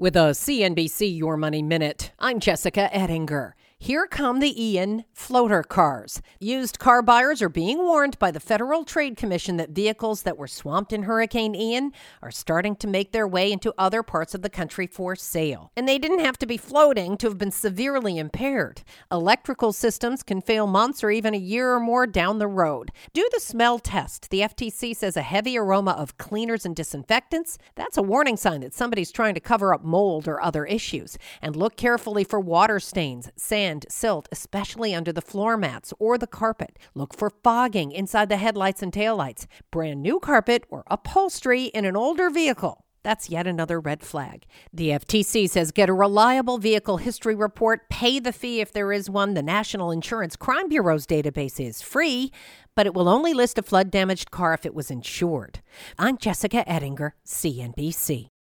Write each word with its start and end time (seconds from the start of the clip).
With 0.00 0.16
a 0.16 0.32
CNBC 0.32 1.14
Your 1.18 1.36
Money 1.36 1.60
Minute, 1.60 2.12
I'm 2.18 2.40
Jessica 2.40 2.88
Ettinger. 2.90 3.54
Here 3.82 4.06
come 4.06 4.40
the 4.40 4.62
Ian 4.62 5.06
floater 5.14 5.62
cars. 5.62 6.20
Used 6.38 6.78
car 6.78 7.00
buyers 7.00 7.40
are 7.40 7.48
being 7.48 7.78
warned 7.78 8.18
by 8.18 8.30
the 8.30 8.38
Federal 8.38 8.84
Trade 8.84 9.16
Commission 9.16 9.56
that 9.56 9.70
vehicles 9.70 10.20
that 10.22 10.36
were 10.36 10.46
swamped 10.46 10.92
in 10.92 11.04
Hurricane 11.04 11.54
Ian 11.54 11.92
are 12.20 12.30
starting 12.30 12.76
to 12.76 12.86
make 12.86 13.12
their 13.12 13.26
way 13.26 13.50
into 13.50 13.72
other 13.78 14.02
parts 14.02 14.34
of 14.34 14.42
the 14.42 14.50
country 14.50 14.86
for 14.86 15.16
sale. 15.16 15.72
And 15.78 15.88
they 15.88 15.96
didn't 15.96 16.18
have 16.18 16.36
to 16.40 16.46
be 16.46 16.58
floating 16.58 17.16
to 17.16 17.28
have 17.28 17.38
been 17.38 17.50
severely 17.50 18.18
impaired. 18.18 18.82
Electrical 19.10 19.72
systems 19.72 20.22
can 20.22 20.42
fail 20.42 20.66
months 20.66 21.02
or 21.02 21.10
even 21.10 21.32
a 21.32 21.38
year 21.38 21.72
or 21.72 21.80
more 21.80 22.06
down 22.06 22.38
the 22.38 22.46
road. 22.46 22.92
Do 23.14 23.26
the 23.32 23.40
smell 23.40 23.78
test. 23.78 24.28
The 24.28 24.40
FTC 24.40 24.94
says 24.94 25.16
a 25.16 25.22
heavy 25.22 25.56
aroma 25.56 25.92
of 25.92 26.18
cleaners 26.18 26.66
and 26.66 26.76
disinfectants, 26.76 27.56
that's 27.76 27.96
a 27.96 28.02
warning 28.02 28.36
sign 28.36 28.60
that 28.60 28.74
somebody's 28.74 29.10
trying 29.10 29.32
to 29.32 29.40
cover 29.40 29.72
up 29.72 29.82
mold 29.82 30.28
or 30.28 30.38
other 30.42 30.66
issues. 30.66 31.16
And 31.40 31.56
look 31.56 31.78
carefully 31.78 32.24
for 32.24 32.38
water 32.38 32.78
stains, 32.78 33.30
sand, 33.36 33.69
sand, 33.70 33.86
silt, 33.88 34.28
especially 34.32 34.94
under 34.94 35.12
the 35.12 35.20
floor 35.20 35.56
mats 35.56 35.94
or 35.98 36.18
the 36.18 36.26
carpet. 36.26 36.78
Look 36.94 37.14
for 37.14 37.30
fogging 37.30 37.92
inside 37.92 38.28
the 38.28 38.36
headlights 38.36 38.82
and 38.82 38.92
taillights. 38.92 39.46
Brand 39.70 40.02
new 40.02 40.18
carpet 40.18 40.64
or 40.70 40.82
upholstery 40.88 41.66
in 41.66 41.84
an 41.84 41.96
older 41.96 42.30
vehicle. 42.30 42.84
That's 43.02 43.30
yet 43.30 43.46
another 43.46 43.80
red 43.80 44.02
flag. 44.02 44.44
The 44.74 44.90
FTC 44.90 45.48
says 45.48 45.70
get 45.70 45.88
a 45.88 45.94
reliable 45.94 46.58
vehicle 46.58 46.98
history 46.98 47.34
report, 47.34 47.88
pay 47.88 48.18
the 48.18 48.32
fee 48.32 48.60
if 48.60 48.72
there 48.72 48.92
is 48.92 49.08
one. 49.08 49.34
The 49.34 49.42
National 49.42 49.90
Insurance 49.90 50.36
Crime 50.36 50.68
Bureau's 50.68 51.06
database 51.06 51.64
is 51.64 51.80
free, 51.80 52.30
but 52.74 52.86
it 52.86 52.92
will 52.92 53.08
only 53.08 53.32
list 53.32 53.56
a 53.58 53.62
flood 53.62 53.90
damaged 53.90 54.30
car 54.30 54.52
if 54.52 54.66
it 54.66 54.74
was 54.74 54.90
insured. 54.90 55.60
I'm 55.98 56.18
Jessica 56.18 56.68
Ettinger, 56.68 57.14
CNBC. 57.24 58.28